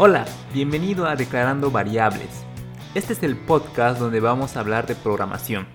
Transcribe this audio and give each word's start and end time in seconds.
Hola, 0.00 0.26
bienvenido 0.54 1.08
a 1.08 1.16
Declarando 1.16 1.72
Variables. 1.72 2.44
Este 2.94 3.14
es 3.14 3.24
el 3.24 3.36
podcast 3.36 3.98
donde 3.98 4.20
vamos 4.20 4.56
a 4.56 4.60
hablar 4.60 4.86
de 4.86 4.94
programación. 4.94 5.66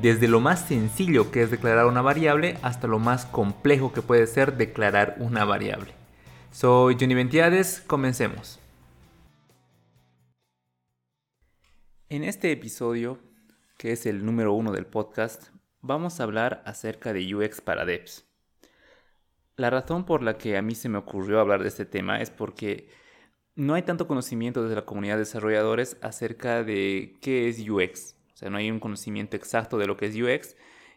Desde 0.00 0.26
lo 0.26 0.40
más 0.40 0.66
sencillo 0.66 1.30
que 1.30 1.42
es 1.42 1.50
declarar 1.50 1.84
una 1.84 2.00
variable 2.00 2.56
hasta 2.62 2.86
lo 2.86 2.98
más 2.98 3.26
complejo 3.26 3.92
que 3.92 4.00
puede 4.00 4.26
ser 4.26 4.56
declarar 4.56 5.16
una 5.18 5.44
variable. 5.44 5.92
Soy 6.50 6.96
Johnny 6.98 7.12
Ventiades, 7.12 7.82
comencemos. 7.86 8.58
En 12.08 12.24
este 12.24 12.52
episodio, 12.52 13.18
que 13.76 13.92
es 13.92 14.06
el 14.06 14.24
número 14.24 14.54
uno 14.54 14.72
del 14.72 14.86
podcast, 14.86 15.48
vamos 15.82 16.20
a 16.20 16.22
hablar 16.22 16.62
acerca 16.64 17.12
de 17.12 17.34
UX 17.34 17.60
para 17.60 17.84
devs. 17.84 18.24
La 19.56 19.68
razón 19.68 20.06
por 20.06 20.22
la 20.22 20.38
que 20.38 20.56
a 20.56 20.62
mí 20.62 20.74
se 20.74 20.88
me 20.88 20.96
ocurrió 20.96 21.38
hablar 21.38 21.60
de 21.60 21.68
este 21.68 21.84
tema 21.84 22.22
es 22.22 22.30
porque 22.30 23.01
no 23.54 23.74
hay 23.74 23.82
tanto 23.82 24.06
conocimiento 24.06 24.62
desde 24.62 24.76
la 24.76 24.86
comunidad 24.86 25.14
de 25.14 25.20
desarrolladores 25.20 25.96
acerca 26.00 26.64
de 26.64 27.16
qué 27.20 27.48
es 27.48 27.60
UX. 27.68 28.16
O 28.34 28.36
sea, 28.36 28.50
no 28.50 28.56
hay 28.58 28.70
un 28.70 28.80
conocimiento 28.80 29.36
exacto 29.36 29.78
de 29.78 29.86
lo 29.86 29.96
que 29.96 30.06
es 30.06 30.16
UX 30.16 30.56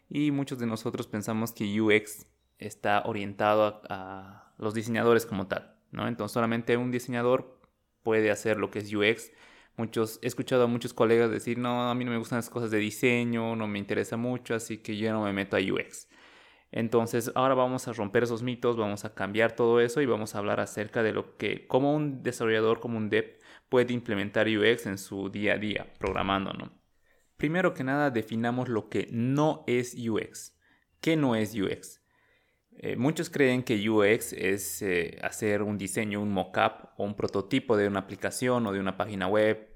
y 0.10 0.32
muchos 0.32 0.60
de 0.60 0.66
nosotros 0.66 1.08
pensamos 1.08 1.52
que 1.52 1.82
UX 1.82 2.28
está 2.58 3.04
orientado 3.06 3.82
a, 3.90 4.54
los 4.58 4.74
diseñadores 4.74 5.26
como 5.26 5.48
tal, 5.48 5.76
¿no? 5.92 6.08
Entonces 6.08 6.34
solamente 6.34 6.78
un 6.78 6.92
diseñador 6.92 7.60
puede 8.04 8.32
hacer 8.32 8.58
lo 8.58 8.72
que 8.72 8.80
es 8.80 8.94
UX. 8.94 9.32
Muchos, 9.76 10.20
he 10.22 10.28
escuchado 10.28 10.64
a 10.64 10.68
muchos 10.68 10.94
colegas 10.94 11.30
decir, 11.30 11.58
no, 11.58 11.90
a 11.90 11.96
mí 11.96 12.06
no 12.06 12.12
me 12.12 12.18
gustan 12.18 12.38
las 12.38 12.50
cosas 12.50 12.72
de 12.72 12.78
diseño, 12.78 13.58
no 13.58 13.68
me 13.68 13.80
interesa 13.80 14.16
mucho, 14.16 14.56
así 14.56 14.78
que 14.78 14.96
yo 14.96 15.12
no 15.12 15.24
me 15.24 15.34
meto 15.34 15.58
a 15.58 15.60
UX. 15.60 16.08
Entonces, 16.72 17.32
ahora 17.36 17.56
vamos 17.56 17.88
a 17.88 17.94
romper 17.94 18.24
esos 18.24 18.44
mitos, 18.44 18.78
vamos 18.78 19.06
a 19.06 19.14
cambiar 19.14 19.56
todo 19.56 19.80
eso 19.80 20.02
y 20.02 20.06
vamos 20.06 20.36
a 20.36 20.40
hablar 20.40 20.60
acerca 20.60 21.04
de 21.04 21.14
lo 21.14 21.38
que, 21.38 21.68
cómo 21.68 21.96
un 21.96 22.24
desarrollador, 22.24 22.80
como 22.80 22.98
un 22.98 23.10
dev, 23.10 23.40
puede 23.70 23.94
implementar 23.94 24.48
UX 24.48 24.86
en 24.86 24.98
su 24.98 25.30
día 25.30 25.54
a 25.54 25.58
día, 25.58 25.94
programando, 25.98 26.54
¿no? 26.54 26.72
Primero 27.38 27.74
que 27.74 27.84
nada, 27.84 28.12
definamos 28.12 28.70
lo 28.70 28.90
que 28.90 29.08
no 29.12 29.64
es 29.68 29.96
UX. 29.96 30.58
¿Qué 31.02 31.18
no 31.18 31.36
es 31.36 31.54
UX? 31.54 32.02
Eh, 32.78 32.96
muchos 32.96 33.30
creen 33.30 33.64
que 33.64 33.90
UX 33.90 34.34
es 34.34 34.82
eh, 34.82 35.18
hacer 35.22 35.62
un 35.62 35.78
diseño, 35.78 36.22
un 36.22 36.32
mockup 36.32 36.90
o 36.98 37.04
un 37.06 37.16
prototipo 37.16 37.78
de 37.78 37.88
una 37.88 38.00
aplicación 38.00 38.68
o 38.68 38.74
de 38.74 38.80
una 38.80 38.98
página 38.98 39.28
web 39.28 39.70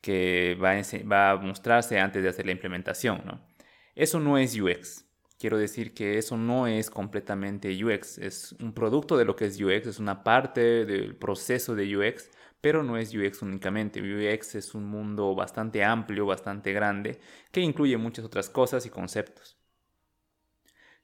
que 0.00 0.56
va 0.62 0.72
a, 0.72 0.82
va 1.10 1.30
a 1.30 1.36
mostrarse 1.36 1.98
antes 1.98 2.22
de 2.22 2.28
hacer 2.28 2.46
la 2.46 2.52
implementación, 2.52 3.22
¿no? 3.24 3.46
Eso 3.94 4.20
no 4.20 4.38
es 4.38 4.58
UX. 4.58 5.07
Quiero 5.38 5.56
decir 5.56 5.94
que 5.94 6.18
eso 6.18 6.36
no 6.36 6.66
es 6.66 6.90
completamente 6.90 7.72
UX, 7.84 8.18
es 8.18 8.52
un 8.60 8.72
producto 8.74 9.16
de 9.16 9.24
lo 9.24 9.36
que 9.36 9.44
es 9.46 9.60
UX, 9.60 9.86
es 9.86 9.98
una 10.00 10.24
parte 10.24 10.84
del 10.84 11.14
proceso 11.16 11.76
de 11.76 11.96
UX, 11.96 12.28
pero 12.60 12.82
no 12.82 12.96
es 12.96 13.14
UX 13.14 13.42
únicamente. 13.42 14.00
UX 14.00 14.56
es 14.56 14.74
un 14.74 14.86
mundo 14.86 15.34
bastante 15.36 15.84
amplio, 15.84 16.26
bastante 16.26 16.72
grande, 16.72 17.20
que 17.52 17.60
incluye 17.60 17.96
muchas 17.96 18.24
otras 18.24 18.50
cosas 18.50 18.84
y 18.86 18.90
conceptos. 18.90 19.56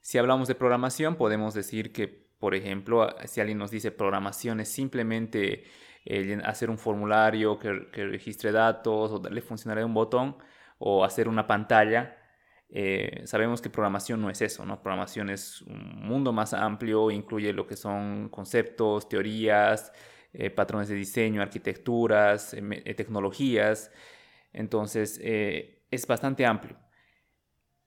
Si 0.01 0.17
hablamos 0.17 0.47
de 0.47 0.55
programación, 0.55 1.15
podemos 1.15 1.53
decir 1.53 1.91
que, 1.93 2.07
por 2.07 2.55
ejemplo, 2.55 3.15
si 3.25 3.39
alguien 3.41 3.57
nos 3.57 3.71
dice 3.71 3.91
programación 3.91 4.59
es 4.59 4.69
simplemente 4.69 5.63
eh, 6.05 6.39
hacer 6.43 6.69
un 6.69 6.77
formulario 6.77 7.57
que, 7.57 7.89
que 7.91 8.05
registre 8.05 8.51
datos 8.51 9.11
o 9.11 9.19
darle 9.19 9.41
funcionalidad 9.41 9.83
a 9.83 9.87
un 9.87 9.93
botón 9.93 10.37
o 10.77 11.05
hacer 11.05 11.27
una 11.29 11.47
pantalla, 11.47 12.17
eh, 12.69 13.21
sabemos 13.25 13.61
que 13.61 13.69
programación 13.69 14.21
no 14.21 14.29
es 14.29 14.41
eso, 14.41 14.65
¿no? 14.65 14.81
Programación 14.81 15.29
es 15.29 15.61
un 15.61 16.07
mundo 16.07 16.33
más 16.33 16.53
amplio, 16.53 17.11
incluye 17.11 17.53
lo 17.53 17.67
que 17.67 17.75
son 17.75 18.29
conceptos, 18.29 19.07
teorías, 19.07 19.91
eh, 20.33 20.49
patrones 20.49 20.89
de 20.89 20.95
diseño, 20.95 21.41
arquitecturas, 21.41 22.53
eh, 22.53 22.93
tecnologías. 22.95 23.91
Entonces, 24.53 25.19
es 25.21 26.07
bastante 26.07 26.45
amplio. 26.45 26.77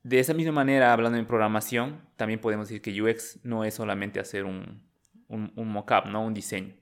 De 0.03 0.21
esa 0.21 0.33
misma 0.35 0.53
manera, 0.53 0.93
hablando 0.93 1.19
en 1.19 1.27
programación, 1.27 2.09
también 2.17 2.41
podemos 2.41 2.69
decir 2.69 2.81
que 2.83 3.03
UX 3.03 3.41
no 3.45 3.65
es 3.65 3.75
solamente 3.75 4.21
hacer 4.21 4.45
un, 4.45 4.83
un, 5.29 5.53
un 5.57 5.69
mockup, 5.69 6.07
¿no? 6.07 6.25
Un 6.25 6.35
diseño. 6.35 6.75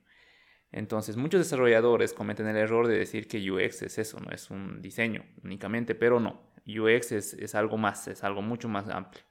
Entonces, 0.71 1.17
muchos 1.17 1.39
desarrolladores 1.39 2.13
cometen 2.13 2.47
el 2.47 2.57
error 2.57 2.87
de 2.87 2.97
decir 2.97 3.27
que 3.27 3.51
UX 3.51 3.81
es 3.83 3.97
eso, 3.97 4.19
no 4.19 4.31
es 4.31 4.49
un 4.51 4.81
diseño 4.81 5.25
únicamente, 5.43 5.95
pero 5.95 6.19
no. 6.19 6.47
UX 6.67 7.11
es, 7.11 7.55
algo 7.55 7.77
más, 7.77 8.07
es 8.07 8.23
algo 8.23 8.41
mucho 8.41 8.67
más 8.67 8.89
amplio. 8.89 9.23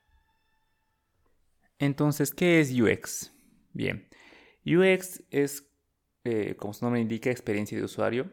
Entonces, 1.79 2.33
¿qué 2.33 2.61
es 2.61 2.73
UX? 2.73 3.33
Bien, 3.73 4.09
UX 4.65 5.23
es, 5.31 5.71
eh, 6.25 6.57
como 6.57 6.73
su 6.73 6.85
nombre 6.85 7.01
indica, 7.01 7.31
experiencia 7.31 7.77
de 7.77 7.85
usuario. 7.85 8.31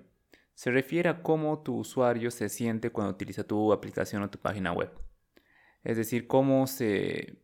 Se 0.54 0.72
refiere 0.72 1.10
a 1.10 1.22
cómo 1.22 1.62
tu 1.62 1.78
usuario 1.78 2.32
se 2.32 2.48
siente 2.48 2.92
cuando 2.92 3.14
utiliza 3.14 3.44
tu 3.44 3.74
aplicación 3.74 4.24
o 4.24 4.30
tu 4.30 4.40
página 4.40 4.72
web. 4.72 4.92
Es 5.84 5.98
decir, 5.98 6.28
cómo 6.28 6.68
se... 6.68 7.44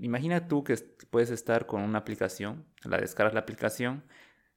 Imagina 0.00 0.48
tú 0.48 0.64
que 0.64 0.74
puedes 1.10 1.30
estar 1.30 1.66
con 1.66 1.82
una 1.82 1.98
aplicación, 1.98 2.66
la 2.82 2.98
descargas 2.98 3.34
la 3.34 3.40
aplicación 3.40 4.04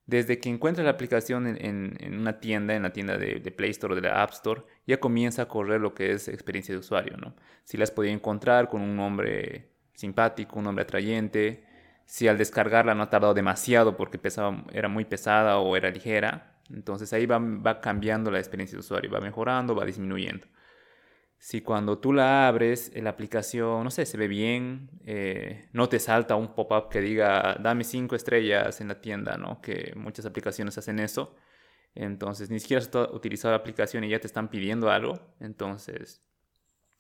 desde 0.10 0.40
que 0.40 0.50
encuentras 0.50 0.86
la 0.86 0.92
aplicación 0.92 1.46
en, 1.46 2.20
una 2.20 2.40
tienda, 2.40 2.74
en 2.74 2.82
la 2.82 2.92
tienda 2.92 3.18
de, 3.18 3.40
Play 3.52 3.70
Store 3.70 3.94
o 3.94 3.96
de 3.96 4.02
la 4.02 4.24
App 4.24 4.32
Store, 4.32 4.64
ya 4.88 5.00
comienza 5.00 5.44
a 5.44 5.48
correr 5.48 5.80
lo 5.80 5.94
que 5.94 6.14
es 6.14 6.28
experiencia 6.28 6.74
de 6.74 6.80
usuario, 6.80 7.16
¿no? 7.18 7.36
Si 7.64 7.78
las 7.78 7.92
podía 7.92 8.12
encontrar 8.12 8.70
con 8.70 8.82
un 8.82 8.96
nombre 8.96 9.70
simpático, 9.94 10.58
un 10.58 10.66
nombre 10.66 10.84
atrayente, 10.84 11.64
si 12.06 12.28
al 12.28 12.40
descargarla 12.40 12.96
no 12.96 13.04
ha 13.04 13.10
tardado 13.12 13.36
demasiado 13.36 13.96
porque 13.96 14.18
pesaba, 14.18 14.66
era 14.74 14.90
muy 14.90 15.06
pesada 15.06 15.60
o 15.60 15.78
era 15.78 15.92
ligera, 15.92 16.60
entonces 16.74 17.14
ahí 17.14 17.28
va 17.28 17.82
cambiando 17.82 18.32
la 18.32 18.40
experiencia 18.40 18.78
de 18.78 18.80
usuario, 18.80 19.12
va 19.12 19.20
mejorando, 19.20 19.76
va 19.76 19.86
disminuyendo 19.86 20.48
si 21.40 21.62
cuando 21.62 22.00
tú 22.00 22.12
la 22.12 22.50
abres, 22.50 22.92
la 22.96 23.12
aplicación, 23.12 23.86
no 23.86 23.92
sé, 23.92 24.06
se 24.06 24.18
ve 24.18 24.28
bien, 24.28 24.90
eh, 25.06 25.70
no 25.72 25.88
te 25.88 26.00
salta 26.00 26.36
un 26.36 26.54
pop-up 26.54 26.90
que 26.90 27.00
diga, 27.00 27.56
dame 27.62 27.86
cinco 27.86 28.16
estrellas 28.16 28.82
en 28.82 28.90
la 28.90 29.00
tienda, 29.00 29.38
¿no? 29.38 29.62
Que 29.62 29.94
muchas 29.96 30.26
aplicaciones 30.26 30.78
hacen 30.78 31.00
eso. 31.00 31.36
Entonces, 31.96 32.50
ni 32.50 32.60
siquiera 32.60 32.80
has 32.80 32.90
utilizado 33.14 33.54
la 33.54 33.60
aplicación 33.60 34.04
y 34.04 34.10
ya 34.10 34.20
te 34.20 34.28
están 34.28 34.50
pidiendo 34.50 34.92
algo. 34.92 35.18
Entonces, 35.40 36.22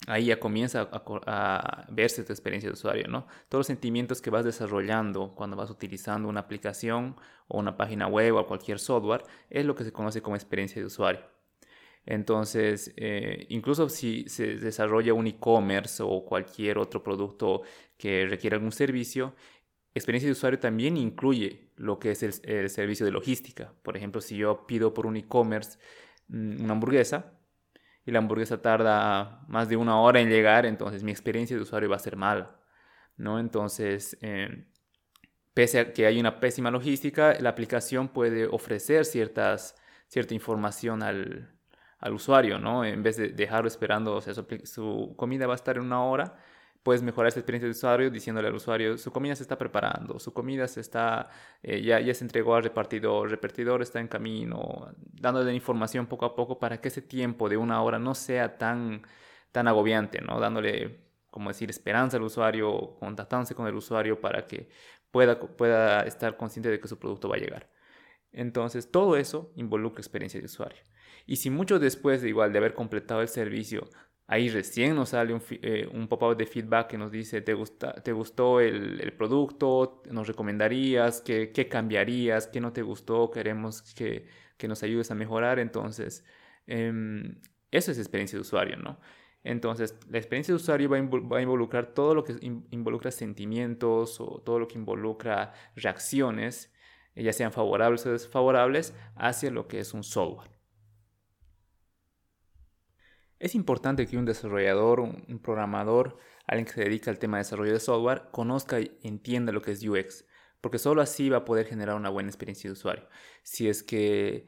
ahí 0.07 0.27
ya 0.27 0.39
comienza 0.39 0.89
a, 0.91 1.03
a, 1.27 1.87
verse 1.91 2.23
tu 2.23 2.31
experiencia 2.31 2.69
de 2.69 2.73
usuario, 2.73 3.07
¿no? 3.09 3.27
Todos 3.49 3.61
los 3.61 3.67
sentimientos 3.67 4.21
que 4.21 4.29
vas 4.29 4.45
desarrollando 4.45 5.35
cuando 5.35 5.57
vas 5.57 5.69
utilizando 5.69 6.29
una 6.29 6.41
aplicación 6.41 7.17
o 7.49 7.59
una 7.59 7.75
página 7.75 8.07
web 8.07 8.35
o 8.35 8.47
cualquier 8.47 8.79
software 8.79 9.23
es 9.49 9.65
lo 9.65 9.75
que 9.75 9.83
se 9.83 9.91
conoce 9.91 10.21
como 10.21 10.37
experiencia 10.37 10.81
de 10.81 10.85
usuario. 10.87 11.38
Entonces, 12.05 12.93
eh, 12.97 13.45
incluso 13.49 13.89
si 13.89 14.25
se 14.27 14.55
desarrolla 14.55 15.13
un 15.13 15.27
e-commerce 15.27 16.01
o 16.03 16.25
cualquier 16.25 16.77
otro 16.77 17.03
producto 17.03 17.61
que 17.97 18.25
requiera 18.27 18.55
algún 18.55 18.71
servicio, 18.71 19.35
experiencia 19.93 20.27
de 20.27 20.33
usuario 20.33 20.59
también 20.59 20.97
incluye 20.97 21.71
lo 21.75 21.99
que 21.99 22.11
es 22.11 22.23
el, 22.23 22.69
servicio 22.69 23.05
de 23.05 23.11
logística. 23.11 23.73
Por 23.83 23.97
ejemplo, 23.97 24.21
si 24.21 24.37
yo 24.37 24.65
pido 24.65 24.93
por 24.93 25.05
un 25.05 25.17
e-commerce 25.17 25.77
mm, 26.27 26.63
una 26.63 26.73
hamburguesa 26.73 27.33
y 28.05 28.11
la 28.11 28.19
hamburguesa 28.19 28.61
tarda 28.61 29.45
más 29.47 29.69
de 29.69 29.77
una 29.77 29.99
hora 30.01 30.19
en 30.21 30.29
llegar, 30.29 30.65
entonces 30.65 31.03
mi 31.03 31.11
experiencia 31.11 31.55
de 31.55 31.63
usuario 31.63 31.89
va 31.89 31.97
a 31.97 31.99
ser 31.99 32.15
mala. 32.15 32.59
¿no? 33.17 33.39
Entonces, 33.39 34.17
eh, 34.21 34.67
pese 35.53 35.79
a 35.79 35.93
que 35.93 36.05
hay 36.05 36.19
una 36.19 36.39
pésima 36.39 36.71
logística, 36.71 37.35
la 37.39 37.49
aplicación 37.49 38.09
puede 38.09 38.47
ofrecer 38.47 39.05
ciertas, 39.05 39.75
cierta 40.07 40.33
información 40.33 41.03
al, 41.03 41.58
al 41.99 42.13
usuario, 42.13 42.59
¿no? 42.59 42.85
En 42.85 43.03
vez 43.03 43.17
de 43.17 43.29
dejarlo 43.29 43.67
esperando, 43.67 44.15
o 44.15 44.21
sea, 44.21 44.33
su, 44.33 45.13
comida 45.17 45.47
va 45.47 45.53
a 45.53 45.55
estar 45.55 45.77
en 45.77 45.83
una 45.83 46.03
hora, 46.03 46.37
puedes 46.83 47.01
mejorar 47.03 47.29
esa 47.29 47.39
experiencia 47.39 47.67
de 47.67 47.71
usuario 47.71 48.09
diciéndole 48.09 48.47
al 48.47 48.55
usuario, 48.55 48.97
su 48.97 49.11
comida 49.11 49.35
se 49.35 49.43
está 49.43 49.57
preparando, 49.57 50.19
su 50.19 50.33
comida 50.33 50.67
se 50.67 50.81
está, 50.81 51.29
eh, 51.61 51.81
ya, 51.81 51.99
ya 51.99 52.13
se 52.13 52.23
entregó 52.23 52.55
al 52.55 52.63
repartidor, 52.63 53.25
el 53.27 53.31
repartidor 53.31 53.81
está 53.81 53.99
en 53.99 54.07
camino, 54.07 54.89
dándole 54.97 55.53
información 55.53 56.07
poco 56.07 56.25
a 56.25 56.35
poco 56.35 56.59
para 56.59 56.79
que 56.81 56.87
ese 56.89 57.01
tiempo 57.01 57.49
de 57.49 57.57
una 57.57 57.81
hora 57.81 57.99
no 57.99 58.15
sea 58.15 58.57
tan, 58.57 59.03
tan 59.51 59.67
agobiante, 59.67 60.21
¿no? 60.21 60.39
Dándole, 60.39 61.01
como 61.31 61.49
decir, 61.49 61.69
esperanza 61.69 62.17
al 62.17 62.23
usuario, 62.23 62.95
contactándose 62.99 63.55
con 63.55 63.67
el 63.67 63.75
usuario 63.75 64.21
para 64.21 64.47
que 64.47 64.69
pueda, 65.11 65.39
pueda 65.39 66.01
estar 66.03 66.37
consciente 66.37 66.69
de 66.69 66.79
que 66.79 66.87
su 66.87 66.97
producto 66.99 67.29
va 67.29 67.35
a 67.35 67.39
llegar. 67.39 67.69
Entonces, 68.31 68.91
todo 68.91 69.17
eso 69.17 69.51
involucra 69.55 70.01
experiencia 70.01 70.39
de 70.39 70.45
usuario. 70.45 70.81
Y 71.25 71.37
si 71.37 71.49
mucho 71.49 71.79
después 71.79 72.21
de 72.21 72.29
igual 72.29 72.51
de 72.51 72.59
haber 72.59 72.73
completado 72.73 73.21
el 73.21 73.27
servicio, 73.27 73.89
ahí 74.27 74.49
recién 74.49 74.95
nos 74.95 75.09
sale 75.09 75.33
un, 75.33 75.41
eh, 75.49 75.87
un 75.91 76.07
pop-up 76.07 76.37
de 76.37 76.45
feedback 76.45 76.87
que 76.87 76.97
nos 76.97 77.11
dice, 77.11 77.41
¿te, 77.41 77.53
gusta, 77.53 77.93
te 77.93 78.11
gustó 78.11 78.59
el, 78.59 79.01
el 79.01 79.13
producto? 79.13 80.03
¿Nos 80.11 80.27
recomendarías? 80.27 81.21
¿Qué, 81.21 81.51
¿Qué, 81.51 81.67
cambiarías? 81.67 82.47
¿Qué 82.47 82.61
no 82.61 82.73
te 82.73 82.81
gustó? 82.81 83.31
Queremos 83.31 83.81
que, 83.93 84.27
que 84.57 84.67
nos 84.67 84.83
ayudes 84.83 85.11
a 85.11 85.15
mejorar. 85.15 85.59
Entonces, 85.59 86.25
em, 86.67 87.39
eso 87.71 87.91
es 87.91 87.99
experiencia 87.99 88.37
de 88.37 88.41
usuario, 88.41 88.77
¿no? 88.77 88.99
Entonces, 89.43 89.97
la 90.09 90.17
experiencia 90.17 90.51
de 90.53 90.57
usuario 90.57 90.89
va 90.89 91.37
a 91.37 91.41
involucrar 91.41 91.93
todo 91.93 92.13
lo 92.13 92.23
que 92.23 92.35
involucra 92.71 93.09
sentimientos 93.11 94.19
o 94.19 94.41
todo 94.45 94.59
lo 94.59 94.67
que 94.67 94.77
involucra 94.77 95.53
reacciones 95.75 96.73
ya 97.23 97.33
sean 97.33 97.51
favorables 97.51 98.05
o 98.05 98.11
desfavorables, 98.11 98.93
hacia 99.15 99.51
lo 99.51 99.67
que 99.67 99.79
es 99.79 99.93
un 99.93 100.03
software. 100.03 100.49
Es 103.39 103.55
importante 103.55 104.05
que 104.05 104.17
un 104.17 104.25
desarrollador, 104.25 104.99
un 104.99 105.39
programador, 105.41 106.17
alguien 106.45 106.65
que 106.65 106.73
se 106.73 106.83
dedica 106.83 107.09
al 107.09 107.19
tema 107.19 107.37
de 107.37 107.43
desarrollo 107.43 107.71
de 107.71 107.79
software, 107.79 108.23
conozca 108.31 108.81
y 108.81 108.97
entienda 109.01 109.53
lo 109.53 109.61
que 109.61 109.71
es 109.71 109.83
UX, 109.83 110.25
porque 110.59 110.77
solo 110.77 111.01
así 111.01 111.29
va 111.29 111.37
a 111.37 111.45
poder 111.45 111.65
generar 111.65 111.95
una 111.95 112.09
buena 112.09 112.29
experiencia 112.29 112.69
de 112.69 112.73
usuario. 112.73 113.07
Si 113.43 113.69
es 113.69 113.81
que 113.81 114.45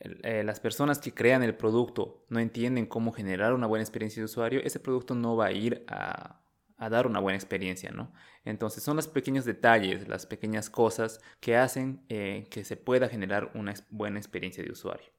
eh, 0.00 0.42
las 0.44 0.60
personas 0.60 0.98
que 0.98 1.14
crean 1.14 1.42
el 1.42 1.56
producto 1.56 2.26
no 2.28 2.38
entienden 2.40 2.86
cómo 2.86 3.12
generar 3.12 3.54
una 3.54 3.66
buena 3.66 3.82
experiencia 3.82 4.20
de 4.20 4.26
usuario, 4.26 4.60
ese 4.62 4.80
producto 4.80 5.14
no 5.14 5.36
va 5.36 5.46
a 5.46 5.52
ir 5.52 5.84
a, 5.88 6.42
dar 6.90 7.06
una 7.06 7.20
buena 7.20 7.36
experiencia, 7.38 7.90
¿no? 7.90 8.12
Entonces 8.44 8.82
son 8.82 8.96
los 8.96 9.08
pequeños 9.08 9.46
detalles, 9.46 10.08
las 10.08 10.26
pequeñas 10.26 10.68
cosas 10.68 11.20
que 11.40 11.56
hacen 11.56 12.04
eh, 12.10 12.48
que 12.50 12.64
se 12.64 12.76
pueda 12.76 13.08
generar 13.08 13.50
una 13.54 13.72
buena 13.90 14.18
experiencia 14.18 14.62
de 14.62 14.72
usuario. 14.72 15.15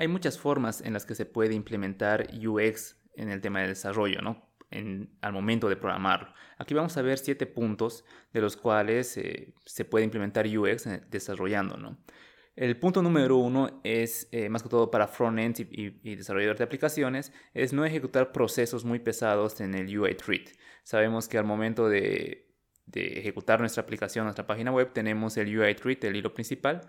Hay 0.00 0.08
muchas 0.08 0.38
formas 0.38 0.80
en 0.80 0.94
las 0.94 1.04
que 1.04 1.14
se 1.14 1.26
puede 1.26 1.52
implementar 1.52 2.28
UX 2.32 2.96
en 3.16 3.28
el 3.28 3.42
tema 3.42 3.60
de 3.60 3.68
desarrollo, 3.68 4.22
¿no? 4.22 4.48
al 5.20 5.32
momento 5.34 5.68
de 5.68 5.76
programarlo. 5.76 6.32
Aquí 6.56 6.72
vamos 6.72 6.96
a 6.96 7.02
ver 7.02 7.18
siete 7.18 7.44
puntos 7.44 8.06
de 8.32 8.40
los 8.40 8.56
cuales 8.56 9.18
eh, 9.18 9.52
se 9.66 9.84
puede 9.84 10.06
implementar 10.06 10.46
UX 10.46 10.88
desarrollando, 11.10 11.76
¿no? 11.76 11.98
El 12.56 12.78
punto 12.78 13.02
número 13.02 13.36
uno 13.36 13.82
es, 13.84 14.26
eh, 14.32 14.48
más 14.48 14.62
que 14.62 14.70
todo 14.70 14.90
para 14.90 15.06
frontend 15.06 15.60
y, 15.60 16.00
y, 16.02 16.14
desarrolladores 16.14 16.60
de 16.60 16.64
aplicaciones, 16.64 17.30
es 17.52 17.74
no 17.74 17.84
ejecutar 17.84 18.32
procesos 18.32 18.86
muy 18.86 19.00
pesados 19.00 19.60
en 19.60 19.74
el 19.74 19.98
UI 19.98 20.14
treat. 20.14 20.48
Sabemos 20.82 21.28
que 21.28 21.36
al 21.36 21.44
momento 21.44 21.90
de 21.90 22.49
de 22.92 23.18
ejecutar 23.18 23.60
nuestra 23.60 23.82
aplicación, 23.82 24.24
nuestra 24.24 24.46
página 24.46 24.72
web, 24.72 24.92
tenemos 24.92 25.36
el 25.36 25.58
UI 25.58 25.74
treat, 25.74 26.04
el 26.04 26.16
hilo 26.16 26.34
principal. 26.34 26.80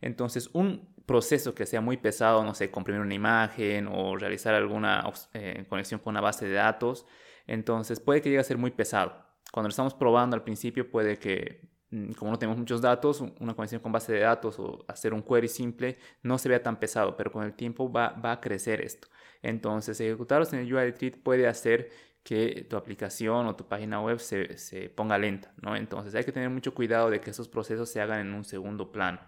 Entonces, 0.00 0.50
un 0.52 0.94
proceso 1.06 1.54
que 1.54 1.66
sea 1.66 1.80
muy 1.80 1.96
pesado, 1.96 2.44
no 2.44 2.54
sé, 2.54 2.70
comprimir 2.70 3.02
una 3.02 3.14
imagen 3.14 3.88
o 3.88 4.16
realizar 4.16 4.54
alguna 4.54 5.04
eh, 5.34 5.64
conexión 5.68 6.00
con 6.00 6.12
una 6.12 6.20
base 6.20 6.46
de 6.46 6.54
datos, 6.54 7.06
entonces 7.46 8.00
puede 8.00 8.22
que 8.22 8.30
llegue 8.30 8.40
a 8.40 8.44
ser 8.44 8.58
muy 8.58 8.70
pesado. 8.70 9.12
Cuando 9.52 9.68
lo 9.68 9.70
estamos 9.70 9.94
probando 9.94 10.36
al 10.36 10.44
principio, 10.44 10.90
puede 10.90 11.18
que, 11.18 11.68
mm, 11.90 12.12
como 12.12 12.30
no 12.30 12.38
tenemos 12.38 12.58
muchos 12.58 12.80
datos, 12.80 13.20
una 13.40 13.54
conexión 13.54 13.80
con 13.80 13.92
base 13.92 14.12
de 14.12 14.20
datos 14.20 14.58
o 14.58 14.84
hacer 14.88 15.12
un 15.12 15.22
query 15.22 15.48
simple 15.48 15.98
no 16.22 16.38
se 16.38 16.48
vea 16.48 16.62
tan 16.62 16.78
pesado, 16.78 17.16
pero 17.16 17.32
con 17.32 17.44
el 17.44 17.54
tiempo 17.54 17.90
va, 17.90 18.10
va 18.10 18.32
a 18.32 18.40
crecer 18.40 18.80
esto. 18.80 19.08
Entonces, 19.42 20.00
ejecutarlos 20.00 20.52
en 20.52 20.60
el 20.60 20.72
UI 20.72 20.92
treat 20.92 21.16
puede 21.22 21.46
hacer 21.48 21.90
que 22.22 22.66
tu 22.68 22.76
aplicación 22.76 23.46
o 23.46 23.56
tu 23.56 23.66
página 23.66 24.00
web 24.00 24.18
se, 24.18 24.90
ponga 24.90 25.18
lenta, 25.18 25.52
¿no? 25.62 25.76
Entonces 25.76 26.14
hay 26.14 26.24
que 26.24 26.32
tener 26.32 26.50
mucho 26.50 26.74
cuidado 26.74 27.10
de 27.10 27.20
que 27.20 27.30
esos 27.30 27.48
procesos 27.48 27.88
se 27.88 28.00
hagan 28.00 28.20
en 28.20 28.34
un 28.34 28.44
segundo 28.44 28.92
plano. 28.92 29.20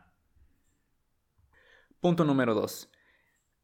Punto 2.00 2.24
número 2.24 2.54
2. 2.54 2.90